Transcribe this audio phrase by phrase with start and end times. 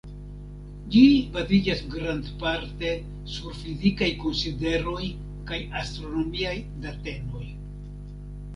[0.93, 1.01] Ĝi
[1.35, 2.95] baziĝas grandparte
[3.35, 5.05] sur fizikaj konsideroj
[5.53, 6.57] kaj astronomiaj
[6.89, 7.47] datenoj.